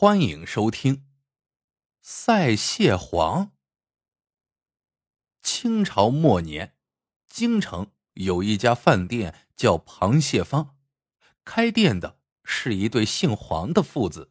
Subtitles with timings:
[0.00, 0.94] 欢迎收听
[2.00, 3.46] 《赛蟹黄》。
[5.42, 6.76] 清朝末年，
[7.28, 10.76] 京城有一家饭店叫螃蟹坊，
[11.44, 14.30] 开店的是一对姓黄的父子。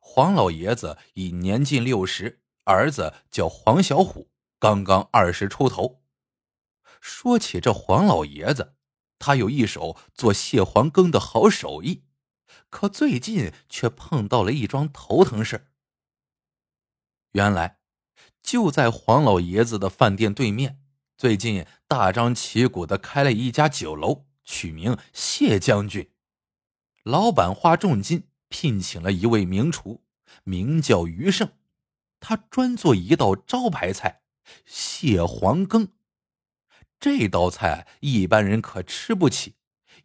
[0.00, 4.30] 黄老爷子已年近六十，儿子叫黄小虎，
[4.60, 6.04] 刚刚二十出头。
[7.00, 8.76] 说起这黄老爷子，
[9.18, 12.04] 他有一手做蟹黄羹的好手艺。
[12.72, 15.66] 可最近却碰到了一桩头疼事。
[17.32, 17.76] 原来，
[18.42, 20.80] 就在黄老爷子的饭店对面，
[21.18, 26.10] 最近大张旗鼓的开了一家酒楼，取名谢将军。
[27.04, 30.02] 老板花重金聘请了一位名厨，
[30.42, 31.52] 名叫余胜，
[32.20, 34.22] 他专做一道招牌菜——
[34.64, 35.92] 蟹黄羹。
[36.98, 39.56] 这道菜一般人可吃不起，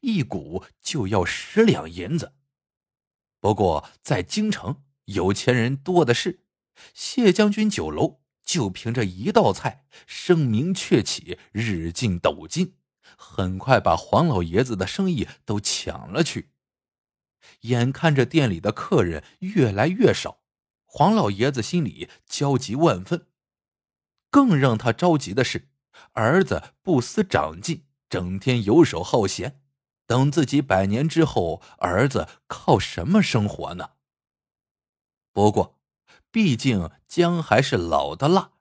[0.02, 2.34] 一股就要十两银子。
[3.40, 6.42] 不过，在京城，有钱人多的是。
[6.94, 12.76] 谢将军酒楼就凭这一道菜声名鹊起，日进斗金，
[13.18, 16.52] 很快把黄老爷子的生意都抢了去。
[17.62, 20.42] 眼看着店里的客人越来越少，
[20.86, 23.28] 黄老爷子心里焦急万分。
[24.30, 25.70] 更让他着急的是，
[26.14, 29.62] 儿子不思长进，整天游手好闲。
[30.08, 33.92] 等自己百年之后，儿子靠什么生活呢？
[35.32, 35.80] 不过，
[36.32, 38.54] 毕竟姜还是老的辣。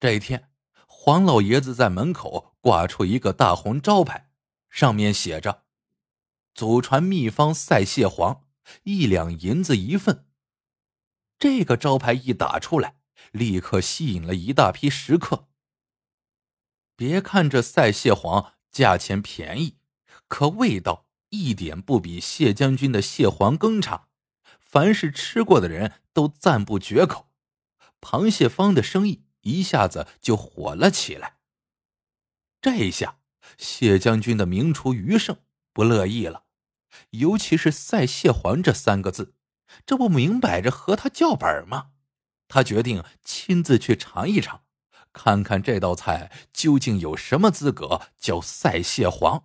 [0.00, 0.50] 这一天，
[0.86, 4.28] 黄老爷子在门口挂出一个大红招牌，
[4.68, 5.62] 上面写着
[6.52, 8.44] “祖传秘方赛蟹黄，
[8.82, 10.26] 一两银子一份”。
[11.38, 12.96] 这个招牌一打出来，
[13.30, 15.48] 立刻吸引了一大批食客。
[16.96, 19.78] 别看这赛蟹黄价钱便宜。
[20.34, 24.08] 可味道一点不比谢将军的蟹黄羹差，
[24.58, 27.30] 凡是吃过的人都赞不绝口。
[28.00, 31.36] 螃蟹坊的生意一下子就火了起来。
[32.60, 33.18] 这一下
[33.56, 35.36] 谢将军的名厨余胜
[35.72, 36.46] 不乐意了，
[37.10, 39.34] 尤其是“赛蟹黄”这三个字，
[39.86, 41.90] 这不明摆着和他叫板吗？
[42.48, 44.64] 他决定亲自去尝一尝，
[45.12, 49.44] 看看这道菜究竟有什么资格叫赛蟹黄。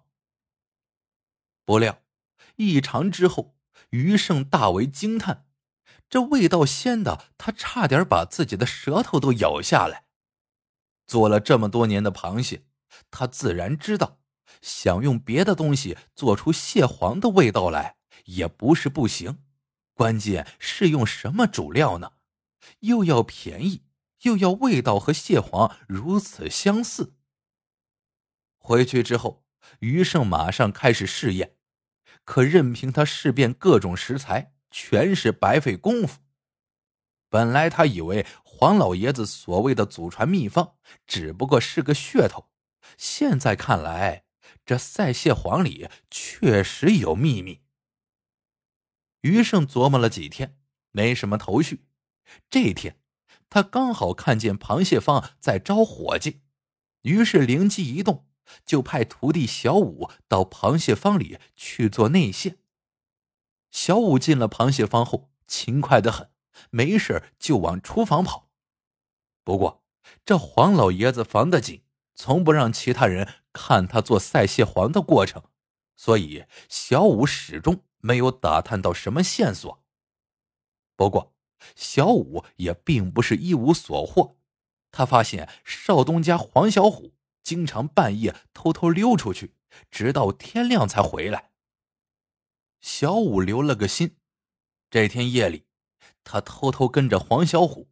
[1.69, 2.01] 不料，
[2.55, 3.55] 一尝之后，
[3.91, 5.45] 余胜大为惊叹，
[6.09, 10.05] 这味道鲜的他差点把自己的舌头都咬下来。
[11.05, 12.65] 做了这么多年的螃蟹，
[13.11, 14.17] 他自然知道，
[14.63, 19.43] 想用别的东西做出蟹黄的味道来也不是不行，
[19.93, 22.13] 关键是用什么主料呢？
[22.79, 23.83] 又要便宜，
[24.23, 27.13] 又要味道和蟹黄如此相似。
[28.57, 29.45] 回去之后，
[29.81, 31.57] 余胜马上开始试验。
[32.29, 36.19] 可任凭他试遍各种食材，全是白费功夫。
[37.27, 40.75] 本来他以为黄老爷子所谓的祖传秘方
[41.07, 42.51] 只不过是个噱头，
[42.99, 44.25] 现在看来，
[44.63, 47.61] 这赛蟹黄里确实有秘密。
[49.21, 50.55] 余胜琢磨了几天，
[50.91, 51.87] 没什么头绪。
[52.47, 52.99] 这天，
[53.49, 56.41] 他刚好看见螃蟹坊在招伙计，
[57.01, 58.28] 于是灵机一动。
[58.65, 62.59] 就派徒弟小五到螃蟹坊里去做内线。
[63.71, 66.31] 小五进了螃蟹坊后，勤快的很，
[66.69, 68.49] 没事就往厨房跑。
[69.43, 69.83] 不过，
[70.25, 71.83] 这黄老爷子防得紧，
[72.13, 75.43] 从不让其他人看他做赛蟹黄的过程，
[75.95, 79.83] 所以小五始终没有打探到什么线索。
[80.95, 81.33] 不过，
[81.75, 84.37] 小五也并不是一无所获，
[84.91, 87.13] 他发现少东家黄小虎。
[87.49, 89.55] 经常半夜偷偷溜出去，
[89.89, 91.49] 直到天亮才回来。
[92.79, 94.17] 小五留了个心，
[94.91, 95.65] 这天夜里，
[96.23, 97.89] 他偷偷跟着黄小虎。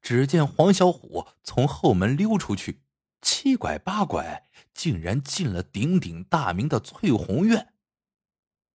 [0.00, 2.80] 只见黄小虎从后门溜出去，
[3.20, 7.74] 七拐八拐，竟然进了鼎鼎大名的翠红院。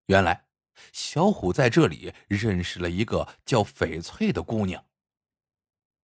[0.05, 0.45] 原来，
[0.93, 4.85] 小虎在这里认识了一个叫翡翠的姑娘。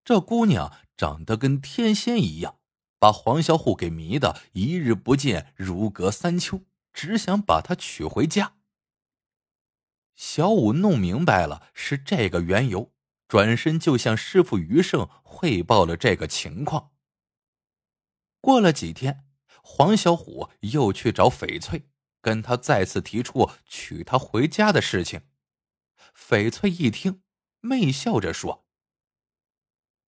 [0.03, 2.56] 这姑娘长得跟天仙一样。
[2.99, 8.55] 把黄小虎给迷的，一日不见如隔三秋，只想把他娶回家。
[10.15, 12.91] 小五弄明白了是这个缘由，
[13.27, 16.91] 转身就向师傅余胜汇报了这个情况。
[18.41, 19.25] 过了几天，
[19.61, 21.89] 黄小虎又去找翡翠，
[22.21, 25.21] 跟他再次提出娶她回家的事情。
[26.15, 27.21] 翡翠一听，
[27.59, 28.65] 媚笑着说：“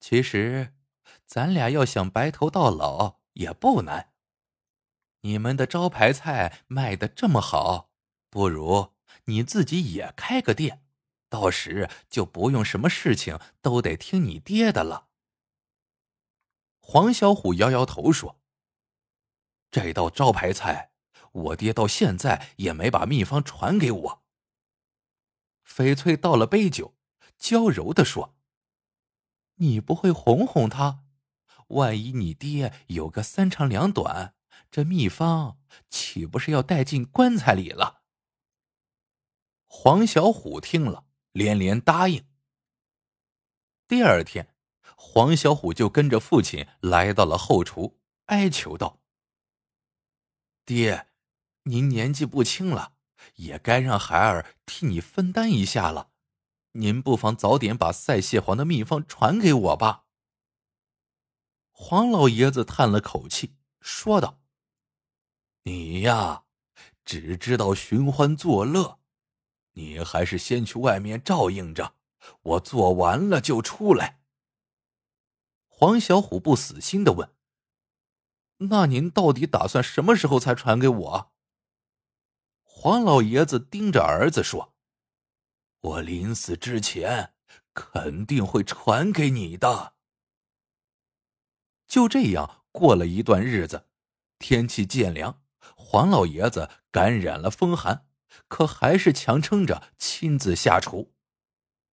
[0.02, 0.74] 其实……”
[1.30, 4.14] 咱俩要想白头到老也不难。
[5.22, 7.92] 你们的招牌菜卖的这么好，
[8.32, 8.94] 不如
[9.26, 10.84] 你自己也开个店，
[11.30, 15.10] 到时就不用什么事情都得听你爹的了。
[16.80, 18.42] 黄小虎摇摇头说
[19.70, 20.94] ：“这道招牌菜，
[21.32, 24.24] 我爹到现在也没把秘方传给我。”
[25.64, 26.96] 翡翠倒了杯酒，
[27.38, 28.36] 娇柔的说
[29.62, 31.04] ：“你不会哄哄他？
[31.70, 34.36] 万一你爹有个三长两短，
[34.70, 35.58] 这秘方
[35.90, 38.04] 岂不是要带进棺材里了？”
[39.66, 42.26] 黄小虎听了，连连答应。
[43.88, 44.56] 第二天。
[45.02, 49.00] 黄小虎就跟着父亲来到了后厨，哀求道
[50.66, 51.08] ：“爹，
[51.64, 52.96] 您年纪不轻了，
[53.36, 56.10] 也该让孩儿替你分担一下了。
[56.74, 60.08] 您不妨早点把赛蟹黄的秘方传给我吧。”
[61.82, 64.42] 黄老爷子叹了口气，说道
[65.64, 66.44] ：“你呀，
[67.06, 69.00] 只知道寻欢作乐，
[69.72, 71.96] 你还是先去外面照应着，
[72.42, 74.20] 我做完了就出来。”
[75.66, 77.34] 黄小虎不死心的问
[78.70, 81.32] ：“那您到底打算什么时候才传给我？”
[82.62, 84.76] 黄老爷子盯着儿子说
[85.80, 87.34] ：“我临死之前
[87.74, 89.94] 肯定会传给你的。”
[91.90, 93.88] 就这样过了一段日子，
[94.38, 95.42] 天气渐凉，
[95.76, 98.06] 黄老爷子感染了风寒，
[98.48, 101.14] 可还是强撑着亲自下厨。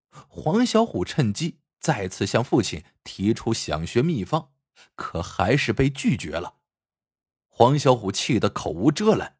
[0.09, 1.59] 黄小虎趁机。
[1.79, 4.51] 再次向父亲提出想学秘方，
[4.95, 6.55] 可还是被拒绝了。
[7.47, 9.37] 黄小虎气得口无遮拦。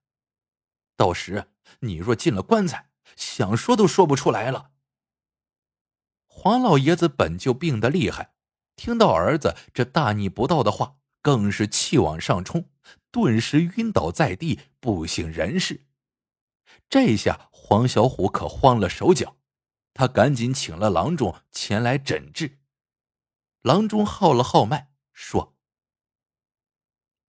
[0.95, 1.50] 到时
[1.80, 4.69] 你若进了棺材，想说都说不出来了。
[6.27, 8.36] 黄老爷子本就病得厉害，
[8.78, 12.70] 听到儿子这大逆不道的话，更是气往上冲，
[13.12, 15.86] 顿时晕倒在地，不省人事。
[16.88, 19.36] 这下黄小虎可慌了手脚。
[19.94, 22.60] 他赶紧请了郎中前来诊治。
[23.64, 25.58] 郎中号了号脉，说：“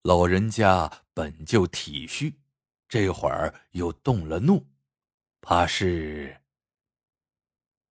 [0.03, 2.39] 老人家本就体虚，
[2.87, 4.67] 这会儿又动了怒，
[5.41, 6.41] 怕是……”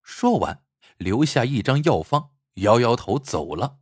[0.00, 0.64] 说完，
[0.96, 3.78] 留下一张药方，摇摇头走了。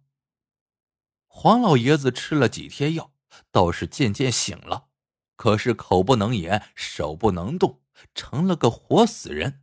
[1.26, 3.12] 黄老爷子吃了几天药，
[3.50, 4.88] 倒是渐渐醒了，
[5.36, 7.82] 可是口不能言，手不能动，
[8.14, 9.62] 成了个活死人。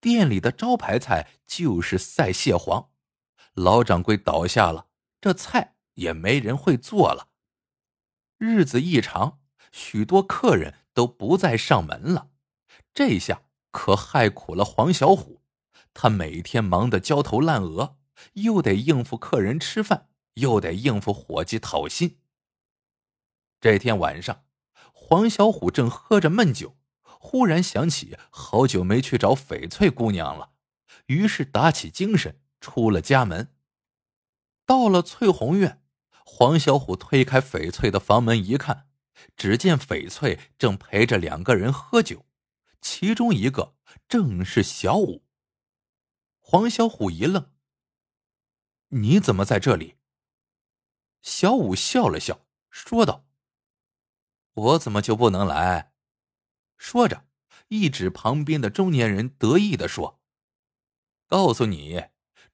[0.00, 2.90] 店里的招牌菜就是赛蟹黄，
[3.54, 4.86] 老掌柜倒下了，
[5.20, 7.28] 这菜也没人会做了。
[8.38, 9.40] 日子一长，
[9.72, 12.30] 许多客人都不再上门了，
[12.92, 15.42] 这下可害苦了黄小虎。
[15.94, 17.96] 他每天忙得焦头烂额，
[18.34, 22.18] 又得应付客人吃饭，又得应付伙计讨薪。
[23.60, 24.44] 这天晚上，
[24.92, 26.76] 黄小虎正喝着闷酒。
[27.18, 30.52] 忽然想起好久没去找翡翠姑娘了，
[31.06, 33.52] 于是打起精神出了家门。
[34.64, 35.82] 到了翠红院，
[36.24, 38.88] 黄小虎推开翡翠的房门一看，
[39.36, 42.26] 只见翡翠正陪着两个人喝酒，
[42.80, 43.74] 其中一个
[44.06, 45.24] 正是小五。
[46.38, 47.50] 黄小虎一愣
[48.88, 49.96] ：“你怎么在这里？”
[51.22, 53.26] 小五笑了笑，说道
[54.54, 55.92] ：“我怎么就不能来？”
[56.78, 57.24] 说着，
[57.68, 60.20] 一指旁边的中年人，得意的说
[61.26, 62.04] ：“告诉你，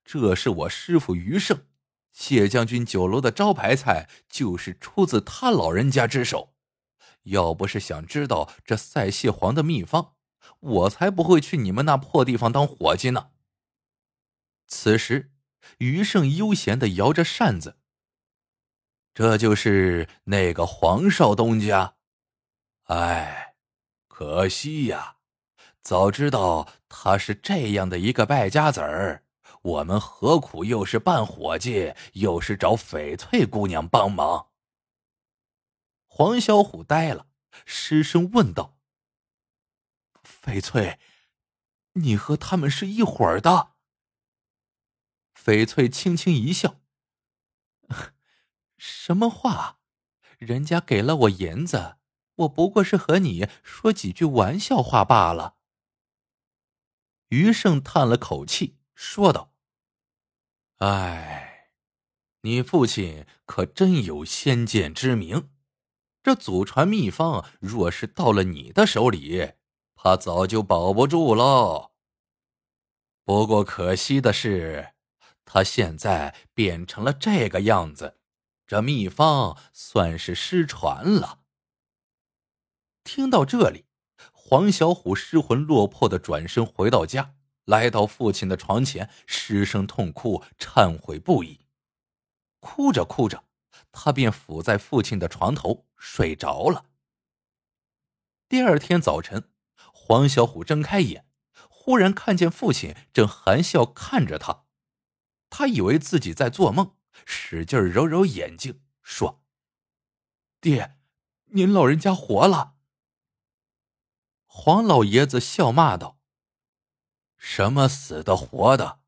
[0.05, 1.67] 这是我师傅余胜，
[2.13, 6.55] 谢将军酒楼的招牌菜就是出自他老人家之手。
[7.25, 10.15] 要不是想知道这赛蟹黄的秘方，
[10.61, 13.33] 我才不会去你们那破地方当伙计呢。”
[14.67, 15.32] 此时，
[15.79, 17.79] 余胜悠闲的摇着扇子。
[19.15, 21.97] 这就是那个黄少东家，
[22.85, 23.49] 哎。
[24.15, 25.17] 可惜呀，
[25.81, 29.25] 早知道他是这样的一个败家子儿，
[29.63, 34.51] 我们何苦又是扮伙计，又是找翡翠姑娘帮忙？
[36.07, 37.27] 黄小虎呆了，
[37.65, 38.77] 失声问道
[40.23, 41.01] ：“翡翠，
[41.95, 43.72] 你和他们是一伙儿的？”
[45.45, 46.81] 翡翠轻轻一笑
[48.77, 49.79] ：“什么话？
[50.39, 51.97] 人家给了我银子。”
[52.37, 55.57] 我不过是和你说几句玩笑话罢了。
[57.29, 59.53] 余胜叹了口气，说道
[60.79, 61.73] ：“哎，
[62.41, 65.51] 你父亲可真有先见之明，
[66.23, 69.53] 这祖传秘方若是到了你的手里，
[69.95, 71.93] 怕早就保不住喽。
[73.25, 74.92] 不过可惜的是，
[75.55, 78.17] 他现在变成了这个样子，
[78.67, 81.41] 这秘方算是失传了。”
[83.05, 83.85] 听到这里，
[84.33, 87.35] 黄小虎失魂落魄的转身回到家，
[87.67, 91.67] 来到父亲的床前，失声痛哭，忏悔不已。
[92.59, 93.45] 哭着哭着，
[93.93, 96.87] 他便伏在父亲的床头睡着了。
[98.49, 99.51] 第二天早晨，
[99.93, 101.27] 黄小虎睁开眼，
[101.69, 104.62] 忽然看见父亲正含笑看着他，
[105.55, 109.45] 他以为自己在做梦，使劲揉揉眼睛，说
[110.63, 110.97] ：“爹，
[111.51, 112.77] 您老人家活了。”
[114.49, 116.19] 黄老爷子笑骂道
[117.37, 119.01] ：“什么死的活的，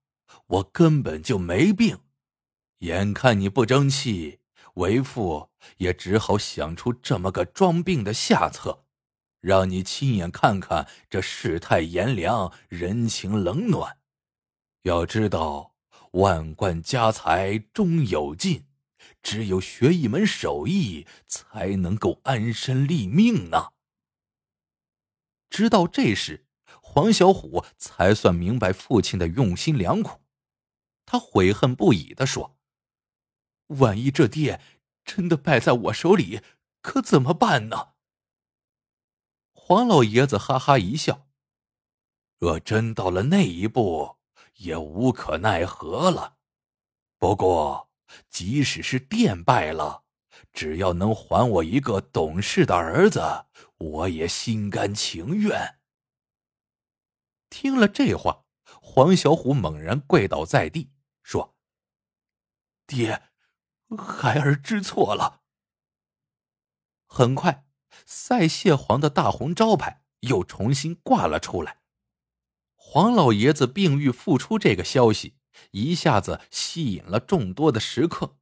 [0.47, 2.01] 我根本就没病。
[2.81, 4.41] 眼看你不争气，
[4.75, 8.85] 为父也只好想出这么个装病的下策。”
[9.41, 13.99] 让你亲眼看看这世态炎凉，人情冷暖。
[14.83, 15.74] 要知道，
[16.15, 18.67] 万贯家财终有尽，
[19.21, 23.73] 只有学一门手艺，才能够安身立命呢。
[25.51, 26.47] 直到这时，
[26.81, 30.21] 黄小虎才算明白父亲的用心良苦。
[31.05, 32.57] 他悔恨不已的说
[33.79, 34.61] ：“万一这店
[35.05, 36.41] 真的败在我手里，
[36.81, 37.95] 可怎么办呢？”
[39.53, 41.27] 黄老爷子哈哈一笑
[42.39, 44.19] ：“若真到了那一步，
[44.55, 46.37] 也无可奈何了。
[47.19, 47.91] 不过，
[48.29, 50.05] 即使是店败了，
[50.53, 53.47] 只要能还我一个懂事的儿子，
[53.79, 55.79] 我也心甘情愿。”
[57.51, 58.45] 听了这话，
[58.83, 60.93] 黄小虎猛然跪倒在地，
[61.23, 61.57] 说
[62.87, 63.23] ：“爹，
[63.97, 65.43] 孩儿知错了。”
[67.07, 67.65] 很快。
[68.07, 71.79] 赛蟹黄的大红招牌又重新挂了出来。
[72.87, 75.35] 黄老爷子病愈复出这个消息
[75.73, 78.37] 一下子吸引了众多的食客，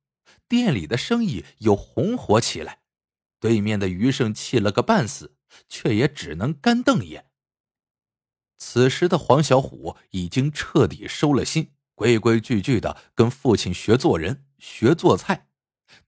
[0.47, 2.83] 店里的生意又红火起来。
[3.41, 5.37] 对面的余胜气了个半死，
[5.69, 7.31] 却也只能干瞪眼。
[8.59, 15.49] 此时的黄小虎已经彻底收了心，规规矩矩的跟父亲学做人、学做菜。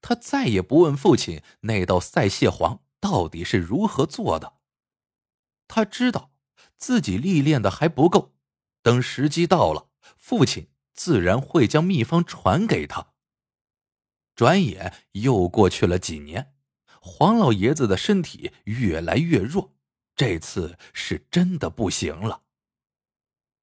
[0.02, 2.82] 他再也不问父亲那道赛蟹黄。
[3.00, 4.54] 到底是如何做的？
[5.66, 6.33] 他知道
[6.84, 8.34] 自己历练的还不够，
[8.82, 9.88] 等时机到了，
[10.18, 13.14] 父亲自然会将秘方传给他。
[14.34, 16.54] 转眼又过去了几年，
[17.00, 19.74] 黄老爷子的身体越来越弱，
[20.14, 22.42] 这次是真的不行了。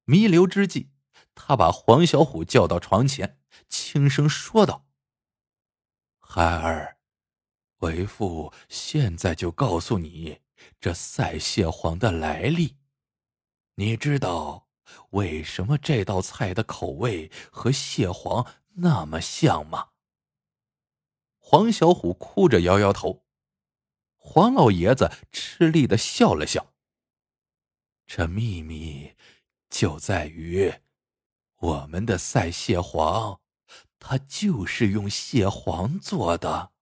[0.02, 0.90] 弥留之际，
[1.36, 3.38] 他把黄小虎叫到床前，
[3.68, 4.88] 轻声说道
[6.18, 6.98] ：“孩儿。”
[7.82, 10.40] 为父现在就告诉你
[10.80, 12.81] 这赛蟹黄的来历。
[13.76, 14.68] 你知道
[15.10, 19.90] 为什么这道菜的口味和蟹黄那么像吗？
[21.38, 23.24] 黄小虎哭着摇摇头。
[24.16, 26.72] 黄老爷子吃力的笑了笑。
[28.06, 29.16] 这秘密
[29.68, 30.82] 就在于，
[31.56, 33.40] 我们的赛蟹黄，
[33.98, 36.72] 它就是用蟹黄做的。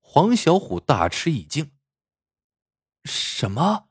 [0.00, 1.72] 黄小虎大吃一惊。
[3.04, 3.88] 什么？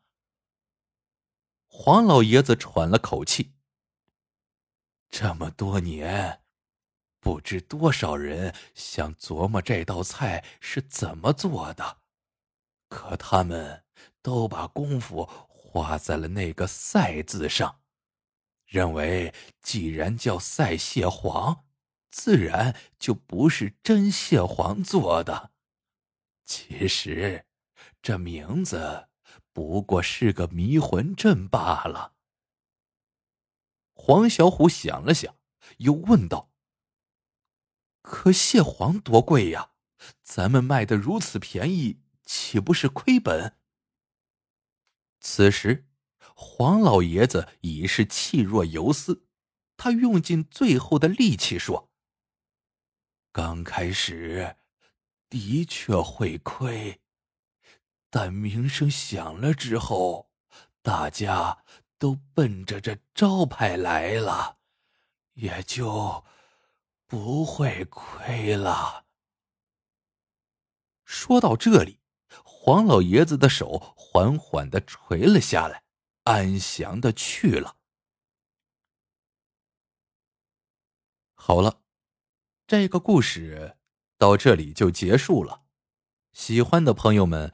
[1.77, 3.51] 黄老爷子喘了口气。
[5.09, 6.41] 这么多年，
[7.19, 11.97] 不知多少人想琢磨这道菜是怎么做的，
[12.87, 13.83] 可他们
[14.21, 17.81] 都把功夫花在了那个“赛”字上，
[18.65, 21.65] 认为既然叫赛蟹黄，
[22.09, 25.51] 自然就不是真蟹黄做的。
[26.45, 27.45] 其实，
[28.01, 29.09] 这名字
[29.55, 32.13] 不过是个迷魂阵罢了。
[33.93, 35.37] 黄小虎想了想，
[35.77, 36.51] 又问道
[38.03, 39.71] ：“可蟹黄多贵呀？
[40.21, 43.55] 咱们卖的如此便宜，岂不是亏本？”
[45.21, 45.87] 此时，
[46.35, 49.25] 黄老爷子已是气若游丝，
[49.77, 51.89] 他用尽最后的力气说
[53.31, 54.57] ：“刚开始。”
[55.29, 57.01] 的确会亏，
[58.17, 60.31] 但名声响了之后，
[60.81, 61.65] 大家
[61.97, 64.57] 都奔着这招牌来了，
[65.33, 66.23] 也就
[67.07, 69.05] 不会亏了。
[71.03, 71.99] 说到这里，
[72.45, 75.83] 黄老爷子的手缓缓的垂了下来，
[76.23, 77.75] 安详的去了。
[81.33, 81.81] 好了，
[82.65, 83.75] 这个故事。
[84.17, 85.63] 到这里就结束了，
[86.31, 87.53] 喜欢的朋友们